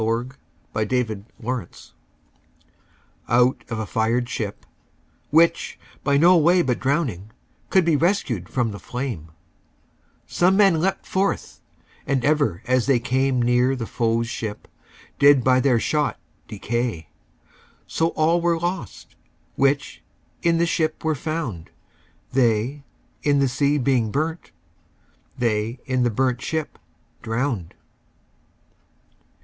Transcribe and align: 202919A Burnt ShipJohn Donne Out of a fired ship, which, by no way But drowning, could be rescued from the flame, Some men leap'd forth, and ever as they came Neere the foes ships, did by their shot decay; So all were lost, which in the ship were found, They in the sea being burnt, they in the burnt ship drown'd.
202919A 0.01 1.25
Burnt 1.39 1.71
ShipJohn 1.93 1.93
Donne 3.27 3.39
Out 3.39 3.63
of 3.69 3.77
a 3.77 3.85
fired 3.85 4.27
ship, 4.27 4.65
which, 5.29 5.77
by 6.03 6.17
no 6.17 6.35
way 6.37 6.63
But 6.63 6.79
drowning, 6.79 7.29
could 7.69 7.85
be 7.85 7.95
rescued 7.95 8.49
from 8.49 8.71
the 8.71 8.79
flame, 8.79 9.29
Some 10.25 10.57
men 10.57 10.81
leap'd 10.81 11.05
forth, 11.05 11.61
and 12.07 12.25
ever 12.25 12.63
as 12.65 12.87
they 12.87 12.99
came 12.99 13.43
Neere 13.43 13.75
the 13.75 13.85
foes 13.85 14.27
ships, 14.27 14.67
did 15.19 15.43
by 15.43 15.59
their 15.59 15.79
shot 15.79 16.19
decay; 16.47 17.09
So 17.85 18.07
all 18.15 18.41
were 18.41 18.57
lost, 18.57 19.15
which 19.55 20.01
in 20.41 20.57
the 20.57 20.65
ship 20.65 21.03
were 21.03 21.13
found, 21.13 21.69
They 22.33 22.81
in 23.21 23.37
the 23.37 23.47
sea 23.47 23.77
being 23.77 24.09
burnt, 24.09 24.51
they 25.37 25.79
in 25.85 26.01
the 26.01 26.09
burnt 26.09 26.41
ship 26.41 26.79
drown'd. 27.21 27.75